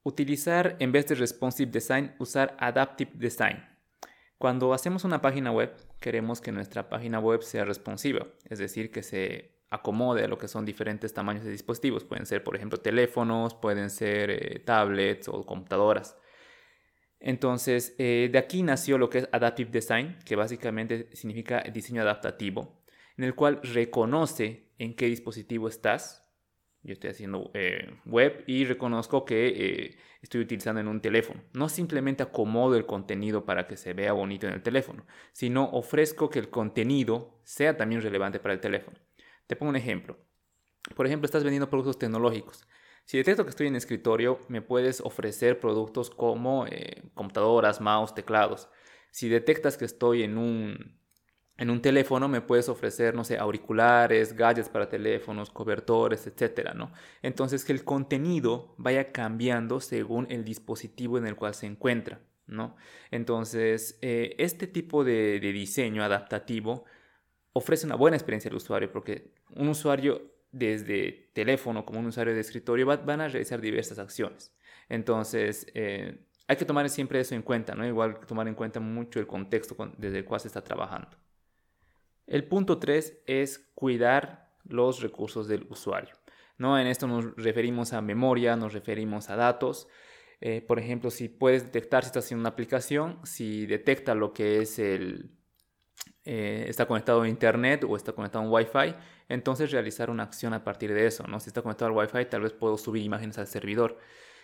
Utilizar 0.05 0.77
en 0.79 0.93
vez 0.93 1.07
de 1.07 1.17
responsive 1.17 1.71
design, 1.71 2.15
usar 2.19 2.57
adaptive 2.59 3.11
design. 3.15 3.65
Cuando 4.39 4.73
hacemos 4.73 5.05
una 5.05 5.21
página 5.21 5.51
web, 5.51 5.75
queremos 6.01 6.41
que 6.41 6.53
nuestra 6.53 6.89
página 6.89 7.19
web 7.19 7.43
sea 7.43 7.65
responsiva, 7.65 8.29
es 8.45 8.61
decir, 8.61 8.93
que 8.93 9.03
se 9.03 9.59
acomode 9.71 10.25
a 10.25 10.29
lo 10.29 10.39
que 10.39 10.49
son 10.49 10.65
diferentes 10.65 11.13
tamaños 11.13 11.45
de 11.45 11.51
dispositivos. 11.51 12.05
Pueden 12.05 12.25
ser, 12.25 12.45
por 12.45 12.57
ejemplo, 12.57 12.79
teléfonos, 12.79 13.55
pueden 13.55 13.91
ser 13.91 14.31
eh, 14.31 14.61
tablets 14.61 15.29
o 15.29 15.45
computadoras. 15.45 16.17
Entonces, 17.21 17.95
eh, 17.99 18.29
de 18.31 18.39
aquí 18.39 18.63
nació 18.63 18.99
lo 18.99 19.11
que 19.11 19.19
es 19.19 19.29
Adaptive 19.33 19.71
Design, 19.71 20.19
que 20.25 20.37
básicamente 20.37 21.09
significa 21.15 21.63
diseño 21.63 22.03
adaptativo, 22.03 22.81
en 23.17 23.25
el 23.25 23.35
cual 23.35 23.61
reconoce 23.63 24.69
en 24.79 24.95
qué 24.95 25.07
dispositivo 25.07 25.69
estás. 25.69 26.25
Yo 26.85 26.93
estoy 26.93 27.11
haciendo 27.11 27.51
eh, 27.55 27.99
web 28.07 28.45
y 28.47 28.65
reconozco 28.65 29.25
que 29.25 29.49
eh, 29.49 29.97
estoy 30.23 30.43
utilizando 30.43 30.81
en 30.81 30.87
un 30.87 31.01
teléfono. 31.01 31.43
No 31.53 31.69
simplemente 31.69 32.23
acomodo 32.23 32.77
el 32.77 32.87
contenido 32.87 33.45
para 33.45 33.67
que 33.67 33.77
se 33.77 33.95
vea 33.95 34.13
bonito 34.13 34.47
en 34.47 34.55
el 34.55 34.63
teléfono, 34.63 35.05
sino 35.33 35.69
ofrezco 35.71 36.31
que 36.31 36.39
el 36.39 36.51
contenido 36.51 37.41
sea 37.43 37.77
también 37.77 38.01
relevante 38.01 38.39
para 38.39 38.55
el 38.55 38.61
teléfono. 38.61 38.97
Te 39.49 39.57
pongo 39.57 39.71
un 39.71 39.77
ejemplo. 39.77 40.17
Por 40.95 41.07
ejemplo, 41.07 41.27
estás 41.27 41.43
vendiendo 41.43 41.69
productos 41.69 41.99
tecnológicos. 41.99 42.67
Si 43.09 43.17
detecto 43.17 43.45
que 43.45 43.49
estoy 43.49 43.69
en 43.69 43.77
escritorio, 43.77 44.39
me 44.49 44.61
puedes 44.61 45.01
ofrecer 45.01 45.61
productos 45.61 46.11
como 46.11 46.67
eh, 46.67 47.05
computadoras, 47.15 47.81
mouse, 47.81 48.15
teclados. 48.15 48.69
Si 49.13 49.31
detectas 49.31 49.79
que 49.79 49.87
estoy 49.87 50.25
en 50.25 50.37
un, 50.37 51.01
en 51.57 51.71
un 51.71 51.81
teléfono, 51.81 52.29
me 52.29 52.43
puedes 52.43 52.69
ofrecer, 52.69 53.15
no 53.15 53.25
sé, 53.25 53.39
auriculares, 53.39 54.35
gadgets 54.35 54.69
para 54.69 54.91
teléfonos, 54.91 55.49
cobertores, 55.49 56.27
etcétera, 56.27 56.75
¿no? 56.75 56.93
Entonces, 57.23 57.65
que 57.65 57.73
el 57.73 57.83
contenido 57.83 58.75
vaya 58.77 59.11
cambiando 59.11 59.81
según 59.81 60.27
el 60.29 60.45
dispositivo 60.45 61.17
en 61.17 61.27
el 61.27 61.35
cual 61.35 61.55
se 61.55 61.65
encuentra, 61.65 62.21
¿no? 62.47 62.77
Entonces, 63.11 63.99
eh, 64.03 64.35
este 64.37 64.67
tipo 64.67 65.03
de, 65.03 65.41
de 65.41 65.53
diseño 65.53 66.05
adaptativo 66.05 66.85
ofrece 67.55 67.87
una 67.87 67.97
buena 67.97 68.19
experiencia 68.19 68.51
al 68.51 68.57
usuario 68.59 68.93
porque 68.93 69.33
un 69.57 69.69
usuario 69.69 70.38
desde 70.53 71.31
teléfono 71.35 71.85
como 71.85 72.01
un 72.01 72.07
usuario 72.07 72.35
de 72.35 72.41
escritorio 72.41 72.87
van 72.87 73.21
a 73.21 73.29
realizar 73.29 73.61
diversas 73.61 73.99
acciones. 73.99 74.55
Entonces, 74.89 75.67
eh, 75.75 76.19
hay 76.47 76.57
que 76.57 76.65
tomar 76.65 76.89
siempre 76.89 77.21
eso 77.21 77.35
en 77.35 77.43
cuenta, 77.43 77.75
¿no? 77.75 77.87
Igual 77.87 78.21
tomar 78.27 78.49
en 78.49 78.55
cuenta 78.55 78.81
mucho 78.81 79.21
el 79.21 79.27
contexto 79.27 79.77
desde 79.99 80.19
el 80.19 80.25
cual 80.25 80.41
se 80.41 80.49
está 80.49 80.63
trabajando. 80.63 81.11
El 82.27 82.45
punto 82.45 82.79
3 82.79 83.23
es 83.27 83.71
cuidar 83.75 84.51
los 84.65 85.01
recursos 85.01 85.49
del 85.49 85.67
usuario. 85.71 86.15
¿no? 86.59 86.79
En 86.79 86.87
esto 86.87 87.07
nos 87.07 87.35
referimos 87.37 87.93
a 87.93 88.03
memoria, 88.03 88.57
nos 88.57 88.73
referimos 88.73 89.31
a 89.31 89.37
datos. 89.37 89.89
Eh, 90.41 90.61
por 90.61 90.79
ejemplo, 90.79 91.11
si 91.11 91.29
puedes 91.29 91.65
detectar 91.65 92.05
si 92.05 92.09
estás 92.09 92.27
haciendo 92.27 92.43
una 92.43 92.51
aplicación, 92.51 93.19
si 93.25 93.67
detecta 93.67 94.15
lo 94.15 94.33
que 94.33 94.61
es 94.61 94.79
el, 94.79 95.31
eh, 96.31 96.67
está 96.69 96.85
conectado 96.85 97.23
a 97.23 97.29
internet 97.29 97.85
o 97.89 97.97
está 97.97 98.13
conectado 98.13 98.45
a 98.45 98.47
un 98.47 98.53
Wi-Fi, 98.53 98.95
entonces 99.31 99.71
realizar 99.71 100.11
una 100.11 100.25
acción 100.25 100.53
a 100.53 100.63
partir 100.63 100.93
de 100.93 101.07
eso. 101.07 101.27
¿no? 101.27 101.41
Si 101.41 101.49
está 101.49 101.63
conectado 101.63 101.91
al 101.91 101.97
Wi-Fi, 101.97 102.27
tal 102.27 102.43
vez 102.43 102.53
puedo 102.53 102.77
subir 102.77 103.03
imágenes 103.03 103.39
al 103.39 103.47
servidor. 103.47 103.97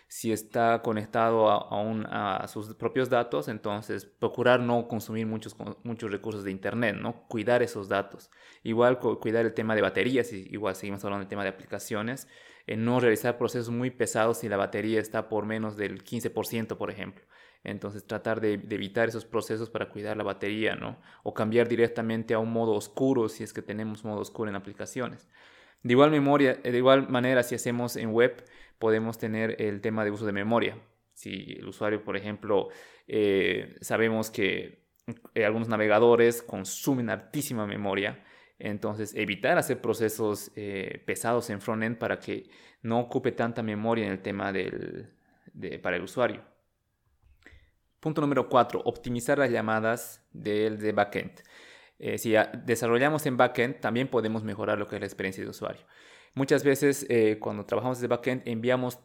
Si 0.07 0.31
está 0.31 0.81
conectado 0.81 1.47
a, 1.47 2.37
a, 2.41 2.47
sus 2.47 2.73
propios 2.73 3.11
datos, 3.11 3.47
entonces 3.49 4.03
procurar 4.05 4.61
no 4.61 4.87
consumir 4.87 5.27
muchos, 5.27 5.55
muchos 5.83 6.09
recursos 6.09 6.43
de 6.43 6.49
Internet, 6.49 6.95
¿no? 6.99 7.27
cuidar 7.27 7.61
esos 7.61 7.87
datos. 7.87 8.31
Igual 8.63 8.97
cuidar 8.97 9.45
el 9.45 9.53
tema 9.53 9.75
de 9.75 9.83
baterías, 9.83 10.33
igual 10.33 10.75
seguimos 10.75 11.05
hablando 11.05 11.21
del 11.21 11.29
tema 11.29 11.43
de 11.43 11.49
aplicaciones, 11.49 12.27
en 12.65 12.83
no 12.83 12.99
realizar 12.99 13.37
procesos 13.37 13.69
muy 13.69 13.91
pesados 13.91 14.39
si 14.39 14.49
la 14.49 14.57
batería 14.57 14.99
está 14.99 15.29
por 15.29 15.45
menos 15.45 15.77
del 15.77 16.03
15%, 16.03 16.77
por 16.77 16.89
ejemplo. 16.89 17.23
Entonces 17.65 18.05
tratar 18.05 18.39
de, 18.41 18.53
evitar 18.53 19.09
esos 19.09 19.25
procesos 19.25 19.69
para 19.69 19.89
cuidar 19.89 20.15
la 20.17 20.23
batería, 20.23 20.75
¿no? 20.75 20.97
O 21.23 21.33
cambiar 21.33 21.67
directamente 21.67 22.33
a 22.33 22.39
un 22.39 22.53
modo 22.53 22.73
oscuro 22.73 23.27
si 23.27 23.43
es 23.43 23.53
que 23.53 23.61
tenemos 23.61 24.05
modo 24.05 24.21
oscuro 24.21 24.49
en 24.49 24.55
aplicaciones. 24.55 25.27
De 25.83 25.93
igual, 25.93 26.11
memoria, 26.11 26.55
de 26.55 26.77
igual 26.77 27.09
manera, 27.09 27.43
si 27.43 27.55
hacemos 27.55 27.95
en 27.95 28.11
web, 28.11 28.43
podemos 28.79 29.17
tener 29.17 29.61
el 29.61 29.81
tema 29.81 30.03
de 30.03 30.11
uso 30.11 30.25
de 30.25 30.31
memoria. 30.31 30.77
Si 31.13 31.55
el 31.59 31.67
usuario, 31.67 32.03
por 32.03 32.17
ejemplo, 32.17 32.69
eh, 33.07 33.75
sabemos 33.81 34.31
que 34.31 34.85
eh, 35.33 35.45
algunos 35.45 35.67
navegadores 35.67 36.41
consumen 36.41 37.09
altísima 37.09 37.67
memoria, 37.67 38.23
entonces 38.57 39.13
evitar 39.15 39.57
hacer 39.57 39.81
procesos 39.81 40.51
eh, 40.55 41.03
pesados 41.05 41.49
en 41.49 41.61
frontend 41.61 41.97
para 41.97 42.19
que 42.19 42.49
no 42.81 42.99
ocupe 42.99 43.31
tanta 43.31 43.61
memoria 43.63 44.05
en 44.05 44.11
el 44.11 44.21
tema 44.21 44.51
del, 44.51 45.11
para 45.81 45.97
el 45.97 46.03
usuario. 46.03 46.54
Punto 48.05 48.21
número 48.21 48.47
4. 48.47 48.83
Optimizar 48.85 49.39
las 49.39 49.49
llamadas 49.49 50.23
del 50.31 50.77
de 50.77 50.91
backend. 50.91 51.41
Eh, 51.97 52.19
si 52.19 52.35
desarrollamos 52.63 53.25
en 53.25 53.35
backend, 53.35 53.79
también 53.79 54.09
podemos 54.09 54.43
mejorar 54.43 54.77
lo 54.77 54.87
que 54.87 54.97
es 54.97 54.99
la 55.01 55.07
experiencia 55.07 55.43
de 55.43 55.49
usuario. 55.49 55.81
Muchas 56.35 56.63
veces 56.63 57.07
eh, 57.09 57.39
cuando 57.39 57.65
trabajamos 57.65 57.97
desde 57.97 58.07
backend 58.07 58.43
enviamos 58.45 58.99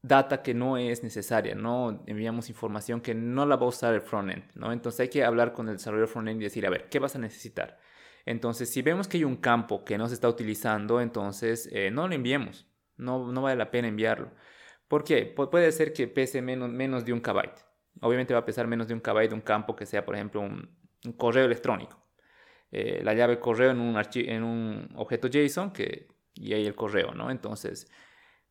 data 0.00 0.40
que 0.40 0.54
no 0.54 0.78
es 0.78 1.02
necesaria, 1.02 1.54
¿no? 1.54 2.02
Enviamos 2.06 2.48
información 2.48 3.02
que 3.02 3.14
no 3.14 3.44
la 3.44 3.56
va 3.56 3.66
a 3.66 3.68
usar 3.68 3.92
el 3.92 4.00
frontend, 4.00 4.44
¿no? 4.54 4.72
Entonces 4.72 5.00
hay 5.00 5.08
que 5.08 5.22
hablar 5.22 5.52
con 5.52 5.68
el 5.68 5.74
desarrollador 5.74 6.08
frontend 6.08 6.40
y 6.40 6.44
decir, 6.44 6.66
a 6.66 6.70
ver, 6.70 6.88
¿qué 6.88 7.00
vas 7.00 7.14
a 7.16 7.18
necesitar? 7.18 7.78
Entonces, 8.24 8.70
si 8.70 8.80
vemos 8.80 9.06
que 9.06 9.18
hay 9.18 9.24
un 9.24 9.36
campo 9.36 9.84
que 9.84 9.98
no 9.98 10.08
se 10.08 10.14
está 10.14 10.30
utilizando, 10.30 11.02
entonces 11.02 11.68
eh, 11.72 11.90
no 11.90 12.08
lo 12.08 12.14
enviemos, 12.14 12.66
no, 12.96 13.30
no 13.30 13.42
vale 13.42 13.56
la 13.56 13.70
pena 13.70 13.88
enviarlo. 13.88 14.30
¿Por 14.88 15.04
qué? 15.04 15.26
puede 15.26 15.70
ser 15.72 15.92
que 15.92 16.08
pese 16.08 16.40
menos, 16.40 16.70
menos 16.70 17.04
de 17.04 17.12
un 17.12 17.20
kbyte. 17.20 17.73
Obviamente 18.00 18.34
va 18.34 18.40
a 18.40 18.44
pesar 18.44 18.66
menos 18.66 18.88
de 18.88 18.94
un 18.94 19.00
kbyte 19.00 19.30
de 19.30 19.34
un 19.34 19.40
campo 19.40 19.74
que 19.76 19.86
sea, 19.86 20.04
por 20.04 20.14
ejemplo, 20.14 20.40
un, 20.40 20.70
correo 21.16 21.44
electrónico. 21.44 22.02
Eh, 22.72 23.00
la 23.04 23.14
llave 23.14 23.38
correo 23.38 23.70
en 23.70 23.80
un, 23.80 24.00
en 24.14 24.42
un 24.42 24.88
objeto 24.96 25.28
JSON 25.28 25.72
que, 25.72 26.08
y 26.34 26.54
ahí 26.54 26.66
el 26.66 26.74
correo, 26.74 27.12
¿no? 27.12 27.30
Entonces, 27.30 27.90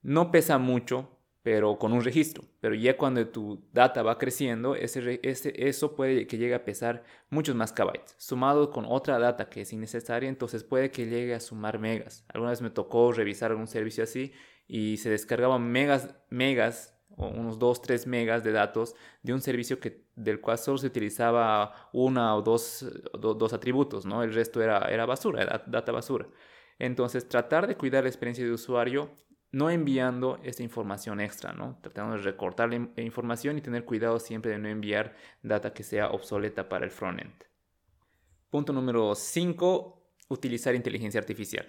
no 0.01 0.31
pesa 0.31 0.57
mucho 0.59 1.19
pero 1.43 1.77
con 1.77 1.91
un 1.91 2.03
registro. 2.03 2.45
Pero 2.61 2.73
ya 2.73 2.97
cuando 2.97 3.27
tu 3.27 3.67
data 3.73 4.01
va 4.01 4.17
creciendo, 4.17 4.75
ese, 4.75 5.19
eso 5.21 5.95
puede 5.95 6.25
que 6.25 6.37
llegue 6.37 6.55
a 6.55 6.63
pesar 6.63 7.03
muchos 7.29 7.53
más 7.53 7.73
kbytes. 7.73 8.15
Sumado 8.17 8.71
con 8.71 8.85
otra 8.87 9.19
data 9.19 9.49
que 9.49 9.61
es 9.61 9.73
innecesaria, 9.73 10.29
entonces 10.29 10.63
puede 10.63 10.89
que 10.89 11.05
llegue 11.05 11.35
a 11.35 11.41
sumar 11.41 11.79
megas. 11.79 12.25
Alguna 12.29 12.51
vez 12.51 12.61
me 12.61 12.69
tocó 12.69 13.11
revisar 13.11 13.51
algún 13.51 13.67
servicio 13.67 14.05
así 14.05 14.31
y 14.67 14.97
se 14.97 15.09
descargaban 15.09 15.69
megas, 15.69 16.15
megas 16.29 16.92
unos 17.17 17.59
2, 17.59 17.81
3 17.81 18.07
megas 18.07 18.43
de 18.43 18.51
datos 18.51 18.95
de 19.21 19.33
un 19.33 19.41
servicio 19.41 19.79
que, 19.79 20.03
del 20.15 20.41
cual 20.41 20.57
solo 20.57 20.77
se 20.77 20.87
utilizaba 20.87 21.89
una 21.93 22.35
o 22.35 22.41
dos, 22.41 22.85
dos 23.19 23.53
atributos, 23.53 24.05
¿no? 24.05 24.23
El 24.23 24.33
resto 24.33 24.61
era, 24.61 24.79
era 24.89 25.05
basura, 25.05 25.41
era 25.41 25.63
data 25.67 25.91
basura. 25.91 26.27
Entonces, 26.79 27.27
tratar 27.27 27.67
de 27.67 27.77
cuidar 27.77 28.03
la 28.03 28.09
experiencia 28.09 28.43
de 28.43 28.51
usuario 28.51 29.11
no 29.51 29.69
enviando 29.69 30.39
esta 30.43 30.63
información 30.63 31.21
extra, 31.21 31.53
¿no? 31.53 31.77
Tratando 31.81 32.15
de 32.17 32.23
recortar 32.23 32.69
la 32.69 33.01
información 33.01 33.57
y 33.57 33.61
tener 33.61 33.85
cuidado 33.85 34.19
siempre 34.19 34.51
de 34.51 34.57
no 34.57 34.67
enviar 34.67 35.15
data 35.43 35.73
que 35.73 35.83
sea 35.83 36.09
obsoleta 36.09 36.67
para 36.67 36.85
el 36.85 36.91
frontend. 36.91 37.33
Punto 38.49 38.73
número 38.73 39.13
5, 39.13 40.03
utilizar 40.29 40.73
inteligencia 40.73 41.19
artificial. 41.19 41.67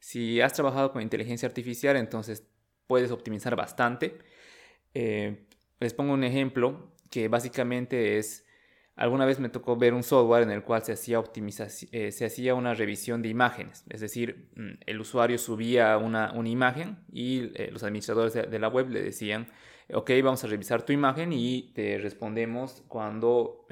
Si 0.00 0.40
has 0.40 0.52
trabajado 0.52 0.92
con 0.92 1.02
inteligencia 1.02 1.46
artificial, 1.46 1.96
entonces 1.96 2.46
puedes 2.88 3.12
optimizar 3.12 3.54
bastante. 3.54 4.18
Eh, 4.94 5.46
les 5.78 5.94
pongo 5.94 6.12
un 6.12 6.24
ejemplo 6.24 6.92
que 7.10 7.28
básicamente 7.28 8.18
es 8.18 8.46
Alguna 9.00 9.24
vez 9.24 9.40
me 9.40 9.48
tocó 9.48 9.76
ver 9.76 9.94
un 9.94 10.02
software 10.02 10.42
en 10.42 10.50
el 10.50 10.62
cual 10.62 10.84
se 10.84 10.92
hacía, 10.92 11.22
eh, 11.92 12.12
se 12.12 12.26
hacía 12.26 12.54
una 12.54 12.74
revisión 12.74 13.22
de 13.22 13.30
imágenes, 13.30 13.82
es 13.88 14.02
decir, 14.02 14.50
mm, 14.56 14.72
el 14.84 15.00
usuario 15.00 15.38
subía 15.38 15.96
una, 15.96 16.34
imagen 16.44 16.98
y 17.10 17.50
eh, 17.54 17.70
los 17.72 17.82
administradores 17.82 18.34
de, 18.34 18.58
la 18.58 18.68
web 18.68 18.90
le 18.90 19.02
decían, 19.02 19.48
ok, 19.90 20.10
vamos 20.22 20.44
a 20.44 20.48
revisar 20.48 20.82
tu 20.82 20.92
imagen 20.92 21.32
y 21.32 21.72
te 21.72 21.96
respondemos 21.96 22.82
cuando, 22.88 23.66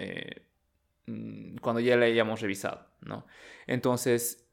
mm, 1.04 1.56
cuando 1.60 1.80
ya 1.80 1.98
la 1.98 2.06
hayamos 2.06 2.40
revisado, 2.40 2.86
¿no? 3.02 3.26
Entonces, 3.66 4.48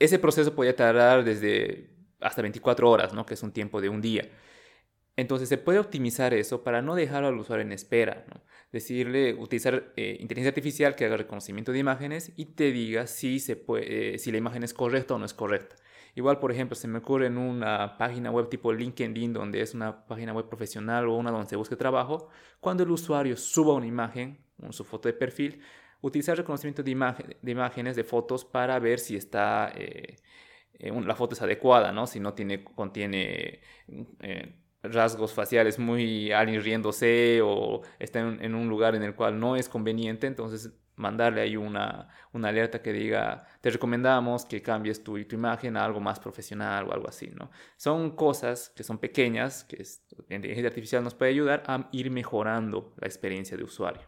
ese 0.00 0.18
proceso 0.18 0.56
podía 0.56 0.74
tardar 0.74 1.22
desde 1.22 1.90
hasta 2.20 2.42
24 2.42 2.90
horas, 2.90 3.14
¿no? 3.14 3.24
Que 3.26 3.34
es 3.34 3.42
un 3.44 3.52
tiempo 3.52 3.80
de 3.80 3.90
un 3.90 4.00
día. 4.00 4.28
Entonces 5.16 5.48
se 5.48 5.56
puede 5.56 5.78
optimizar 5.78 6.34
eso 6.34 6.62
para 6.62 6.82
no 6.82 6.94
dejar 6.94 7.24
al 7.24 7.38
usuario 7.38 7.64
en 7.64 7.72
espera, 7.72 8.26
¿no? 8.32 8.42
Decirle, 8.70 9.32
utilizar 9.34 9.92
eh, 9.96 10.18
inteligencia 10.20 10.50
artificial 10.50 10.94
que 10.94 11.06
haga 11.06 11.16
reconocimiento 11.16 11.72
de 11.72 11.78
imágenes 11.78 12.32
y 12.36 12.46
te 12.46 12.70
diga 12.70 13.06
si, 13.06 13.40
se 13.40 13.56
puede, 13.56 14.14
eh, 14.14 14.18
si 14.18 14.30
la 14.30 14.38
imagen 14.38 14.62
es 14.62 14.74
correcta 14.74 15.14
o 15.14 15.18
no 15.18 15.24
es 15.24 15.32
correcta. 15.32 15.76
Igual, 16.14 16.38
por 16.38 16.52
ejemplo, 16.52 16.74
se 16.76 16.88
me 16.88 16.98
ocurre 16.98 17.26
en 17.26 17.38
una 17.38 17.96
página 17.96 18.30
web 18.30 18.48
tipo 18.50 18.72
LinkedIn, 18.72 19.32
donde 19.32 19.62
es 19.62 19.74
una 19.74 20.06
página 20.06 20.32
web 20.34 20.48
profesional 20.48 21.08
o 21.08 21.14
una 21.16 21.30
donde 21.30 21.48
se 21.48 21.56
busque 21.56 21.76
trabajo, 21.76 22.28
cuando 22.60 22.82
el 22.82 22.90
usuario 22.90 23.36
suba 23.36 23.74
una 23.74 23.86
imagen, 23.86 24.38
su 24.70 24.84
foto 24.84 25.08
de 25.08 25.14
perfil, 25.14 25.60
utilizar 26.00 26.36
reconocimiento 26.36 26.82
de, 26.82 27.38
de 27.42 27.52
imágenes, 27.52 27.96
de 27.96 28.04
fotos, 28.04 28.44
para 28.44 28.78
ver 28.78 28.98
si 28.98 29.16
está, 29.16 29.72
eh, 29.74 30.16
la 30.78 31.14
foto 31.14 31.34
es 31.34 31.42
adecuada, 31.42 31.92
¿no? 31.92 32.06
Si 32.06 32.18
no 32.20 32.34
tiene, 32.34 32.64
contiene 32.64 33.60
rasgos 34.82 35.32
faciales 35.32 35.78
muy 35.78 36.32
alguien 36.32 36.62
riéndose 36.62 37.40
o 37.42 37.82
está 37.98 38.20
en, 38.20 38.54
un 38.54 38.68
lugar 38.68 38.94
en 38.94 39.02
el 39.02 39.14
cual 39.14 39.38
no 39.38 39.56
es 39.56 39.68
conveniente, 39.68 40.26
entonces 40.26 40.72
mandarle 40.96 41.42
ahí 41.42 41.56
una, 41.56 42.08
una 42.32 42.48
alerta 42.48 42.80
que 42.80 42.92
diga, 42.92 43.46
te 43.60 43.70
recomendamos 43.70 44.46
que 44.46 44.62
cambies 44.62 45.04
tu, 45.04 45.22
tu, 45.24 45.34
imagen 45.34 45.76
a 45.76 45.84
algo 45.84 46.00
más 46.00 46.18
profesional 46.18 46.88
o 46.88 46.92
algo 46.92 47.08
así, 47.08 47.30
¿no? 47.34 47.50
Son 47.76 48.16
cosas 48.16 48.70
que 48.70 48.82
son 48.82 48.98
pequeñas, 48.98 49.64
que 49.64 49.84
la 50.28 50.36
inteligencia 50.36 50.68
artificial 50.68 51.04
nos 51.04 51.14
puede 51.14 51.32
ayudar 51.32 51.62
a 51.66 51.88
ir 51.92 52.10
mejorando 52.10 52.94
la 52.98 53.06
experiencia 53.06 53.56
de 53.56 53.64
usuario. 53.64 54.02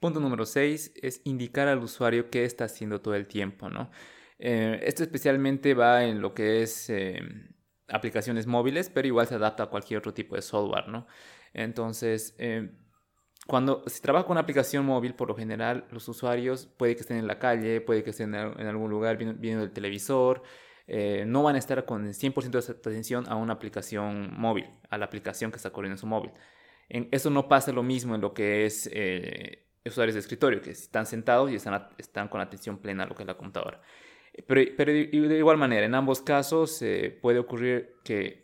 Punto 0.00 0.20
número 0.20 0.46
6 0.46 0.94
es 1.00 1.20
indicar 1.24 1.68
al 1.68 1.78
usuario 1.78 2.30
qué 2.30 2.44
está 2.44 2.64
haciendo 2.64 3.00
todo 3.00 3.14
el 3.14 3.28
tiempo, 3.28 3.68
¿no? 3.68 3.90
Eh, 4.38 4.80
esto 4.82 5.04
especialmente 5.04 5.74
va 5.74 6.04
en 6.04 6.20
lo 6.20 6.34
que 6.34 6.62
es... 6.62 6.90
Eh, 6.90 7.20
aplicaciones 7.92 8.46
móviles, 8.46 8.90
pero 8.90 9.06
igual 9.06 9.26
se 9.26 9.34
adapta 9.34 9.64
a 9.64 9.66
cualquier 9.66 9.98
otro 9.98 10.14
tipo 10.14 10.34
de 10.34 10.42
software, 10.42 10.88
¿no? 10.88 11.06
Entonces, 11.52 12.34
eh, 12.38 12.70
cuando 13.46 13.82
se 13.86 14.00
trabaja 14.00 14.24
con 14.24 14.32
una 14.32 14.40
aplicación 14.40 14.86
móvil, 14.86 15.14
por 15.14 15.28
lo 15.28 15.34
general, 15.34 15.86
los 15.90 16.08
usuarios 16.08 16.66
puede 16.66 16.94
que 16.94 17.02
estén 17.02 17.16
en 17.18 17.26
la 17.26 17.38
calle, 17.38 17.80
puede 17.80 18.04
que 18.04 18.10
estén 18.10 18.34
en 18.34 18.66
algún 18.66 18.90
lugar 18.90 19.16
viendo, 19.16 19.64
el 19.64 19.72
televisor, 19.72 20.42
eh, 20.86 21.24
no 21.26 21.42
van 21.42 21.56
a 21.56 21.58
estar 21.58 21.84
con 21.84 22.06
el 22.06 22.14
100% 22.14 22.50
de 22.50 22.72
atención 22.72 23.24
a 23.28 23.36
una 23.36 23.54
aplicación 23.54 24.32
móvil, 24.38 24.66
a 24.90 24.98
la 24.98 25.06
aplicación 25.06 25.50
que 25.50 25.56
está 25.56 25.70
corriendo 25.70 25.94
en 25.94 25.98
su 25.98 26.06
móvil. 26.06 26.30
En, 26.88 27.08
eso 27.10 27.30
no 27.30 27.48
pasa 27.48 27.72
lo 27.72 27.82
mismo 27.82 28.14
en 28.14 28.20
lo 28.20 28.32
que 28.32 28.64
es 28.64 28.88
eh, 28.92 29.66
usuarios 29.84 30.14
de 30.14 30.20
escritorio, 30.20 30.62
que 30.62 30.70
están 30.70 31.06
sentados 31.06 31.50
y 31.50 31.56
están, 31.56 31.88
están 31.98 32.28
con 32.28 32.40
atención 32.40 32.78
plena 32.78 33.04
a 33.04 33.06
lo 33.06 33.14
que 33.14 33.24
es 33.24 33.26
la 33.26 33.36
computadora. 33.36 33.80
Pero, 34.46 34.62
pero 34.76 34.92
de 34.92 35.38
igual 35.38 35.58
manera, 35.58 35.84
en 35.84 35.94
ambos 35.94 36.22
casos 36.22 36.80
eh, 36.82 37.16
puede 37.20 37.38
ocurrir 37.38 37.96
que 38.02 38.42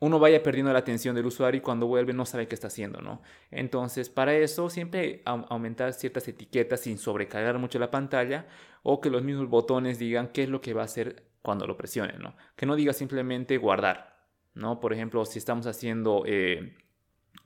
uno 0.00 0.18
vaya 0.18 0.42
perdiendo 0.42 0.72
la 0.72 0.78
atención 0.78 1.14
del 1.14 1.26
usuario 1.26 1.58
y 1.58 1.60
cuando 1.60 1.86
vuelve 1.86 2.12
no 2.12 2.24
sabe 2.24 2.46
qué 2.46 2.54
está 2.54 2.68
haciendo, 2.68 3.00
¿no? 3.00 3.22
Entonces, 3.50 4.08
para 4.08 4.34
eso 4.34 4.70
siempre 4.70 5.22
aumentar 5.24 5.92
ciertas 5.92 6.28
etiquetas 6.28 6.80
sin 6.80 6.98
sobrecargar 6.98 7.58
mucho 7.58 7.78
la 7.78 7.90
pantalla 7.90 8.46
o 8.82 9.00
que 9.00 9.10
los 9.10 9.22
mismos 9.22 9.48
botones 9.48 9.98
digan 9.98 10.28
qué 10.28 10.44
es 10.44 10.48
lo 10.48 10.60
que 10.60 10.72
va 10.72 10.82
a 10.82 10.84
hacer 10.84 11.24
cuando 11.42 11.66
lo 11.66 11.76
presionen, 11.76 12.20
¿no? 12.20 12.36
Que 12.54 12.66
no 12.66 12.76
diga 12.76 12.92
simplemente 12.92 13.56
guardar, 13.56 14.16
¿no? 14.54 14.78
Por 14.78 14.92
ejemplo, 14.92 15.24
si 15.24 15.38
estamos 15.38 15.66
haciendo 15.66 16.22
eh, 16.26 16.76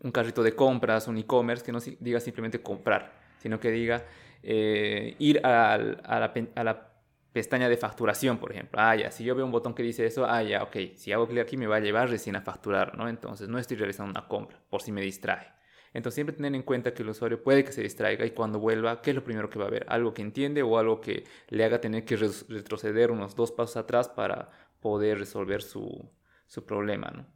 un 0.01 0.13
carrito 0.13 0.43
de 0.43 0.55
compras, 0.55 1.09
un 1.09 1.17
e-commerce, 1.17 1.65
que 1.65 1.73
no 1.73 1.79
diga 2.01 2.21
simplemente 2.21 2.61
comprar, 2.61 3.19
sino 3.39 3.59
que 3.61 3.71
diga 3.71 4.05
eh, 4.43 5.17
ir 5.19 5.41
a, 5.47 5.79
la, 5.79 6.33
a 6.55 6.65
la 6.65 6.92
pestaña 7.33 7.69
de 7.69 7.77
facturación, 7.77 8.39
por 8.39 8.53
ejemplo. 8.53 8.81
Ah, 8.81 8.95
ya, 8.97 9.11
si 9.11 9.25
yo 9.25 9.35
veo 9.35 9.45
un 9.45 9.53
botón 9.53 9.75
que 9.75 9.83
dice 9.83 10.07
eso, 10.07 10.27
ah, 10.27 10.43
ya, 10.43 10.63
ok, 10.63 10.77
si 10.95 11.13
hago 11.13 11.27
clic 11.27 11.43
aquí 11.43 11.57
me 11.57 11.67
va 11.67 11.77
a 11.77 11.81
llevar 11.81 12.11
recién 12.11 12.37
a 12.37 12.43
facturar, 12.43 12.97
¿no? 12.97 13.09
Entonces 13.09 13.49
no 13.49 13.59
estoy 13.59 13.77
realizando 13.77 14.11
una 14.11 14.29
compra, 14.29 14.61
por 14.69 14.83
si 14.83 14.93
me 14.93 15.01
distrae. 15.01 15.53
Entonces 15.95 16.15
siempre 16.15 16.35
tener 16.35 16.55
en 16.55 16.63
cuenta 16.63 16.95
que 16.95 17.03
el 17.03 17.11
usuario 17.11 17.43
puede 17.43 17.65
que 17.65 17.73
se 17.73 17.83
distraiga 17.83 18.25
y 18.25 18.31
cuando 18.31 18.59
vuelva, 18.59 19.03
¿qué 19.03 19.11
es 19.11 19.17
lo 19.17 19.25
primero 19.25 19.51
que 19.51 19.59
va 19.59 19.67
a 19.67 19.71
ver? 19.71 19.85
Algo 19.89 20.15
que 20.15 20.23
entiende 20.23 20.63
o 20.63 20.79
algo 20.79 21.01
que 21.01 21.25
le 21.49 21.65
haga 21.65 21.81
tener 21.81 22.05
que 22.05 22.17
retroceder 22.17 23.11
unos 23.11 23.35
dos 23.37 23.53
pasos 23.53 23.77
atrás 23.77 24.09
para 24.09 24.51
poder 24.81 25.19
resolver 25.19 25.63
su, 25.63 26.11
su 26.47 26.65
problema, 26.65 27.11
¿no? 27.11 27.27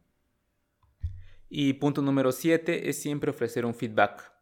Y 1.48 1.74
punto 1.74 2.02
número 2.02 2.32
siete 2.32 2.88
es 2.88 3.00
siempre 3.00 3.30
ofrecer 3.30 3.64
un 3.66 3.74
feedback. 3.74 4.32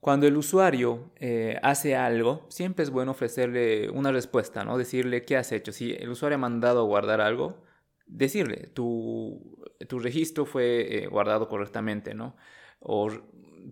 Cuando 0.00 0.26
el 0.26 0.36
usuario 0.36 1.10
eh, 1.16 1.58
hace 1.62 1.96
algo, 1.96 2.46
siempre 2.48 2.84
es 2.84 2.90
bueno 2.90 3.12
ofrecerle 3.12 3.90
una 3.90 4.12
respuesta, 4.12 4.64
¿no? 4.64 4.78
Decirle 4.78 5.24
qué 5.24 5.36
has 5.36 5.50
hecho. 5.52 5.72
Si 5.72 5.92
el 5.92 6.10
usuario 6.10 6.36
ha 6.36 6.38
mandado 6.38 6.80
a 6.80 6.84
guardar 6.84 7.20
algo, 7.20 7.64
decirle, 8.06 8.68
tu, 8.68 9.58
tu 9.88 9.98
registro 9.98 10.46
fue 10.46 11.04
eh, 11.04 11.06
guardado 11.08 11.48
correctamente, 11.48 12.14
¿no? 12.14 12.36
O 12.80 13.08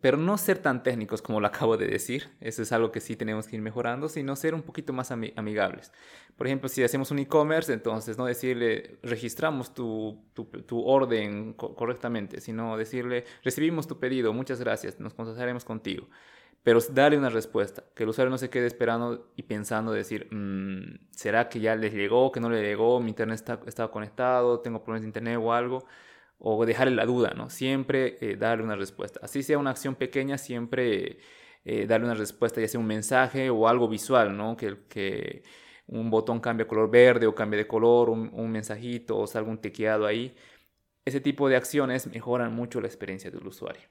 pero 0.01 0.17
no 0.17 0.37
ser 0.39 0.59
tan 0.59 0.83
técnicos 0.83 1.23
como 1.23 1.41
lo 1.41 1.47
acabo 1.49 1.77
de 1.77 1.87
decir, 1.87 2.31
eso 2.41 2.63
es 2.63 2.73
algo 2.73 2.91
que 2.91 3.01
sí 3.01 3.17
tenemos 3.17 3.47
que 3.47 3.57
ir 3.57 3.63
mejorando, 3.63 4.09
sino 4.09 4.37
ser 4.37 4.55
un 4.55 4.63
poquito 4.63 4.93
más 4.93 5.11
amigables. 5.11 5.93
Por 6.37 6.47
ejemplo, 6.47 6.69
si 6.69 6.83
hacemos 6.83 7.11
un 7.11 7.21
e-commerce, 7.21 7.73
entonces 7.73 8.19
no 8.19 8.27
decirle 8.27 8.99
registramos 9.03 9.73
tu, 9.73 10.19
tu, 10.35 10.81
orden 10.85 11.53
correctamente, 11.55 12.41
sino 12.41 12.77
decirle 12.77 13.25
recibimos 13.43 13.87
tu 13.87 13.99
pedido, 13.99 14.33
muchas 14.33 14.59
gracias, 14.61 14.99
nos 14.99 15.15
contactaremos 15.15 15.65
contigo. 15.65 16.09
Pero 16.65 16.81
darle 16.93 17.19
una 17.19 17.29
respuesta, 17.29 17.85
que 17.95 18.05
el 18.05 18.09
usuario 18.09 18.31
no 18.31 18.39
se 18.39 18.49
quede 18.49 18.67
esperando 18.67 19.31
y 19.37 19.43
pensando, 19.43 19.93
decir, 19.93 20.29
mm, 20.33 21.09
¿será 21.11 21.49
que 21.51 21.61
ya 21.61 21.77
les 21.77 21.93
llegó, 21.93 22.33
que 22.33 22.41
no 22.41 22.49
le 22.49 22.63
llegó, 22.63 23.01
mi 23.01 23.11
internet 23.11 23.35
está, 23.35 23.61
está 23.67 23.89
conectado, 23.89 24.61
tengo 24.61 24.83
problemas 24.83 25.03
de 25.03 25.09
internet 25.09 25.39
o 25.41 25.53
algo? 25.53 25.85
O 26.39 26.67
dejarle 26.67 26.95
la 26.95 27.07
duda, 27.07 27.33
¿no? 27.35 27.51
Siempre 27.51 28.19
eh, 28.21 28.37
darle 28.37 28.65
una 28.65 28.77
respuesta. 28.77 29.21
Así 29.23 29.43
sea 29.43 29.59
una 29.59 29.71
acción 29.71 29.95
pequeña, 29.95 30.39
siempre 30.39 31.19
eh, 31.65 31.87
darle 31.87 32.07
una 32.07 32.15
respuesta, 32.15 32.61
ya 32.61 32.69
sea 32.69 32.81
un 32.81 32.87
mensaje 32.87 33.49
o 33.49 33.67
algo 33.69 33.89
visual, 33.89 34.37
¿no? 34.37 34.57
Que, 34.57 35.43
un 35.87 36.11
botón 36.11 36.41
cambie 36.41 36.65
a 36.65 36.69
color 36.69 36.91
verde 36.91 37.27
o 37.27 37.35
cambie 37.35 37.59
de 37.59 37.67
color, 37.67 38.09
un, 38.09 38.51
mensajito 38.51 39.19
o 39.19 39.27
salga 39.27 39.51
un 39.51 39.61
tequeado 39.61 40.07
ahí. 40.07 40.35
Ese 41.05 41.21
tipo 41.21 41.49
de 41.49 41.57
acciones 41.57 42.07
mejoran 42.07 42.55
mucho 42.55 42.81
la 42.81 42.87
experiencia 42.87 43.31
del 43.31 43.47
usuario. 43.47 43.87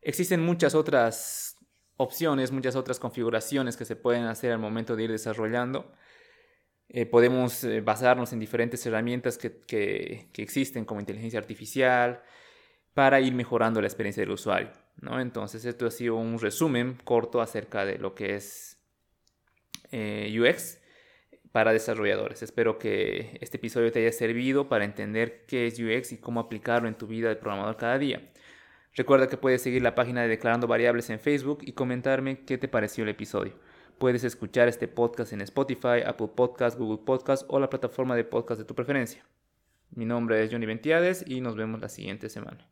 Existen 0.00 0.42
muchas 0.42 0.74
otras 0.74 1.58
opciones, 1.98 2.50
muchas 2.50 2.76
otras 2.76 2.98
configuraciones 2.98 3.76
que 3.76 3.84
se 3.84 3.94
pueden 3.94 4.24
hacer 4.24 4.52
al 4.52 4.58
momento 4.58 4.96
de 4.96 5.04
ir 5.04 5.10
desarrollando. 5.10 5.92
Eh, 6.94 7.06
podemos 7.06 7.64
eh, 7.64 7.80
basarnos 7.80 8.34
en 8.34 8.38
diferentes 8.38 8.84
herramientas 8.84 9.38
que, 9.38 10.28
existen 10.36 10.84
como 10.84 11.00
inteligencia 11.00 11.38
artificial 11.38 12.22
para 12.92 13.18
ir 13.20 13.32
mejorando 13.32 13.80
la 13.80 13.86
experiencia 13.86 14.20
del 14.20 14.32
usuario. 14.32 14.70
¿no? 15.00 15.18
Entonces, 15.18 15.64
esto 15.64 15.86
ha 15.86 15.90
sido 15.90 16.16
un 16.16 16.38
resumen 16.38 16.98
corto 17.02 17.40
acerca 17.40 17.86
de 17.86 17.96
lo 17.98 18.14
que 18.14 18.34
es 18.34 18.78
eh, 19.90 20.38
UX. 20.38 20.80
para 21.50 21.72
desarrolladores. 21.72 22.42
Espero 22.42 22.78
que 22.78 23.38
este 23.40 23.56
episodio 23.58 23.92
te 23.92 24.00
haya 24.00 24.12
servido 24.12 24.68
para 24.68 24.84
entender 24.84 25.44
qué 25.46 25.66
es 25.66 25.78
UX 25.78 26.12
y 26.12 26.18
cómo 26.18 26.40
aplicarlo 26.40 26.88
en 26.88 26.94
tu 26.94 27.06
vida 27.06 27.28
de 27.28 27.36
programador 27.36 27.76
cada 27.76 27.98
día. 27.98 28.32
Recuerda 28.94 29.28
que 29.28 29.38
puedes 29.38 29.62
seguir 29.62 29.82
la 29.82 29.94
página 29.94 30.22
de 30.22 30.28
Declarando 30.28 30.66
Variables 30.66 31.08
en 31.10 31.20
Facebook 31.20 31.60
y 31.62 31.72
comentarme 31.72 32.44
qué 32.44 32.58
te 32.58 32.68
pareció 32.68 33.04
el 33.04 33.10
episodio. 33.10 33.54
Puedes 34.02 34.24
escuchar 34.24 34.66
este 34.66 34.88
podcast 34.88 35.32
en 35.32 35.42
Spotify, 35.42 36.02
Apple 36.04 36.26
Podcast, 36.34 36.76
Google 36.76 37.04
Podcast 37.04 37.44
o 37.46 37.60
la 37.60 37.70
plataforma 37.70 38.16
de 38.16 38.24
podcast 38.24 38.58
de 38.58 38.64
tu 38.64 38.74
preferencia. 38.74 39.24
Mi 39.92 40.04
nombre 40.04 40.42
es 40.42 40.50
Johnny 40.50 40.66
Ventiades 40.66 41.22
y 41.24 41.40
nos 41.40 41.54
vemos 41.54 41.80
la 41.80 41.88
siguiente 41.88 42.28
semana. 42.28 42.68